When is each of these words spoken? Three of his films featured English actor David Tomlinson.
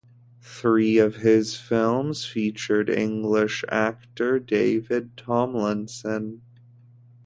Three 0.41 0.97
of 0.97 1.17
his 1.17 1.57
films 1.57 2.25
featured 2.25 2.89
English 2.89 3.63
actor 3.69 4.39
David 4.39 5.15
Tomlinson. 5.15 6.41